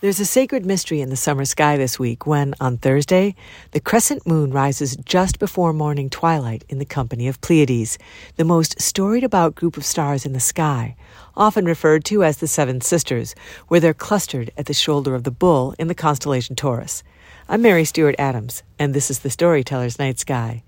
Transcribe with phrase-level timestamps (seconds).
[0.00, 3.34] There's a sacred mystery in the summer sky this week when, on Thursday,
[3.72, 7.98] the crescent moon rises just before morning twilight in the company of Pleiades,
[8.36, 10.94] the most storied about group of stars in the sky,
[11.36, 13.34] often referred to as the Seven Sisters,
[13.66, 17.02] where they're clustered at the shoulder of the bull in the constellation Taurus.
[17.50, 20.62] I'm Mary Stewart Adams, and this is the Storyteller's Night Sky.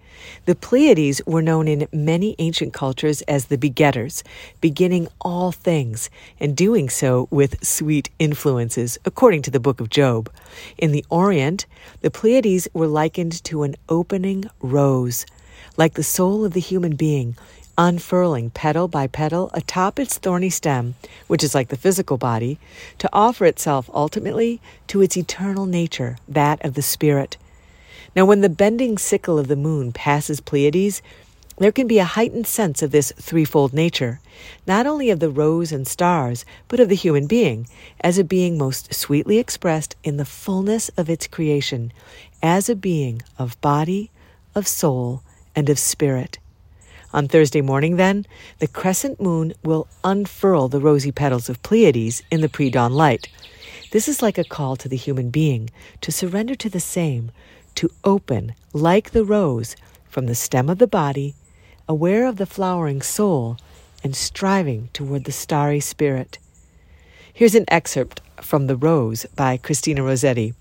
[0.46, 4.24] The Pleiades were known in many ancient cultures as the begetters,
[4.62, 6.08] beginning all things,
[6.38, 10.30] and doing so with sweet influences, according to the book of Job.
[10.78, 11.66] In the Orient,
[12.00, 15.26] the Pleiades were likened to an opening rose,
[15.76, 17.36] like the soul of the human being,
[17.80, 20.94] unfurling petal by petal atop its thorny stem,
[21.28, 22.58] which is like the physical body,
[22.98, 27.38] to offer itself ultimately to its eternal nature, that of the spirit.
[28.14, 31.00] Now, when the bending sickle of the moon passes Pleiades,
[31.56, 34.20] there can be a heightened sense of this threefold nature,
[34.66, 37.66] not only of the rose and stars, but of the human being,
[38.02, 41.94] as a being most sweetly expressed in the fullness of its creation,
[42.42, 44.10] as a being of body,
[44.54, 45.22] of soul,
[45.56, 46.38] and of spirit.
[47.12, 48.24] On Thursday morning, then,
[48.60, 53.28] the crescent moon will unfurl the rosy petals of Pleiades in the pre dawn light.
[53.90, 55.70] This is like a call to the human being
[56.02, 57.32] to surrender to the same,
[57.74, 59.74] to open, like the rose,
[60.08, 61.34] from the stem of the body,
[61.88, 63.56] aware of the flowering soul,
[64.04, 66.38] and striving toward the starry spirit.
[67.32, 70.54] Here's an excerpt from The Rose by Christina Rossetti.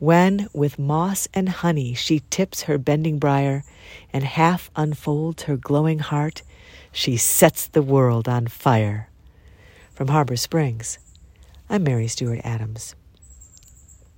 [0.00, 3.64] When with moss and honey she tips her bending briar
[4.12, 6.42] and half unfolds her glowing heart,
[6.92, 9.08] she sets the world on fire.
[9.92, 11.00] From Harbor Springs,
[11.68, 12.94] I'm Mary Stewart Adams.